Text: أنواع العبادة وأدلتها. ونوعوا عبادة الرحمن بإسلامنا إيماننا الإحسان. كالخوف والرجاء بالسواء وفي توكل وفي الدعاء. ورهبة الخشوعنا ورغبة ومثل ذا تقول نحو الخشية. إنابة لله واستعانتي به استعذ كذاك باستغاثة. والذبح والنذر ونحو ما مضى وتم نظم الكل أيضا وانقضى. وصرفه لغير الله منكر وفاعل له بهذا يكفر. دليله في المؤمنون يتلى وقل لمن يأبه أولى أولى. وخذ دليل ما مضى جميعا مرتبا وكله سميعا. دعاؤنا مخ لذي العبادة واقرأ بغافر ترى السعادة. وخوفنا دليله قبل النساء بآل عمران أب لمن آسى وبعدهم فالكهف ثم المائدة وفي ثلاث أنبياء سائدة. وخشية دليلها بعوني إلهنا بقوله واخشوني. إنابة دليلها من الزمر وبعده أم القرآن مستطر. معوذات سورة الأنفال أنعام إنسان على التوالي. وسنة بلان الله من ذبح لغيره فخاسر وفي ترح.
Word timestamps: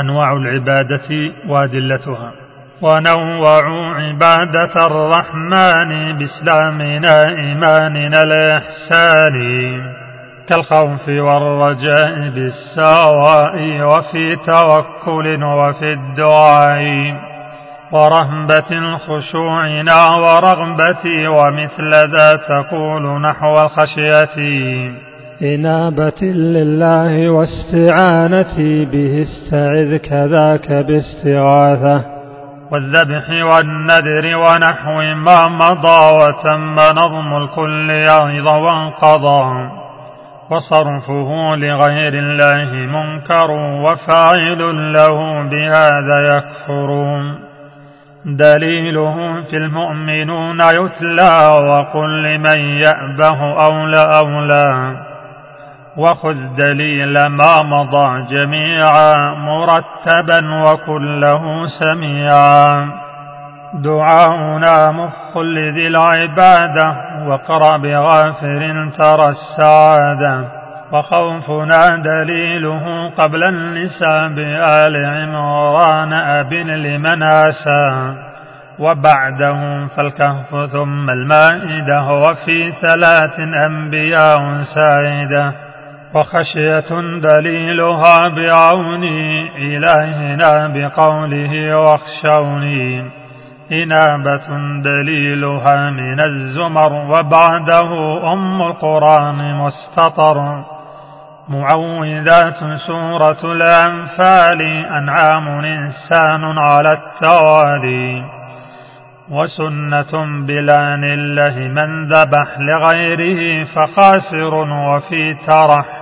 أنواع 0.00 0.32
العبادة 0.32 1.32
وأدلتها. 1.48 2.32
ونوعوا 2.82 3.94
عبادة 3.94 4.86
الرحمن 4.86 6.18
بإسلامنا 6.18 7.16
إيماننا 7.28 8.22
الإحسان. 8.22 9.36
كالخوف 10.48 11.08
والرجاء 11.08 12.28
بالسواء 12.28 13.80
وفي 13.82 14.36
توكل 14.36 15.44
وفي 15.44 15.92
الدعاء. 15.92 17.14
ورهبة 17.92 18.70
الخشوعنا 18.70 20.06
ورغبة 20.18 21.28
ومثل 21.28 21.90
ذا 21.90 22.36
تقول 22.48 23.20
نحو 23.20 23.54
الخشية. 23.54 25.11
إنابة 25.42 26.22
لله 26.22 27.30
واستعانتي 27.30 28.84
به 28.84 29.22
استعذ 29.22 29.96
كذاك 29.96 30.72
باستغاثة. 30.72 32.04
والذبح 32.72 33.30
والنذر 33.30 34.36
ونحو 34.36 35.00
ما 35.14 35.40
مضى 35.48 36.16
وتم 36.16 36.74
نظم 36.74 37.36
الكل 37.36 37.90
أيضا 37.90 38.56
وانقضى. 38.56 39.70
وصرفه 40.50 41.56
لغير 41.56 42.12
الله 42.14 42.72
منكر 42.74 43.50
وفاعل 43.84 44.92
له 44.92 45.42
بهذا 45.42 46.36
يكفر. 46.36 47.20
دليله 48.24 49.40
في 49.50 49.56
المؤمنون 49.56 50.58
يتلى 50.60 51.60
وقل 51.68 52.22
لمن 52.22 52.60
يأبه 52.60 53.64
أولى 53.64 54.06
أولى. 54.18 55.11
وخذ 55.96 56.54
دليل 56.56 57.26
ما 57.26 57.62
مضى 57.62 58.22
جميعا 58.30 59.34
مرتبا 59.34 60.62
وكله 60.64 61.66
سميعا. 61.80 62.88
دعاؤنا 63.74 64.90
مخ 64.90 65.38
لذي 65.38 65.86
العبادة 65.86 66.96
واقرأ 67.26 67.76
بغافر 67.76 68.90
ترى 68.98 69.28
السعادة. 69.28 70.44
وخوفنا 70.92 71.96
دليله 71.96 73.10
قبل 73.10 73.44
النساء 73.44 74.28
بآل 74.28 75.04
عمران 75.04 76.12
أب 76.12 76.52
لمن 76.52 77.22
آسى 77.22 78.14
وبعدهم 78.78 79.88
فالكهف 79.88 80.70
ثم 80.72 81.10
المائدة 81.10 82.10
وفي 82.10 82.72
ثلاث 82.72 83.40
أنبياء 83.66 84.62
سائدة. 84.74 85.71
وخشية 86.14 87.18
دليلها 87.20 88.20
بعوني 88.28 89.48
إلهنا 89.56 90.68
بقوله 90.68 91.76
واخشوني. 91.76 93.10
إنابة 93.72 94.48
دليلها 94.82 95.90
من 95.90 96.20
الزمر 96.20 96.92
وبعده 96.92 97.90
أم 98.32 98.62
القرآن 98.62 99.54
مستطر. 99.54 100.64
معوذات 101.48 102.58
سورة 102.86 103.52
الأنفال 103.52 104.62
أنعام 104.86 105.48
إنسان 105.64 106.58
على 106.58 106.88
التوالي. 106.88 108.22
وسنة 109.30 110.44
بلان 110.46 111.04
الله 111.04 111.68
من 111.68 112.04
ذبح 112.04 112.58
لغيره 112.58 113.64
فخاسر 113.64 114.54
وفي 114.70 115.34
ترح. 115.34 116.01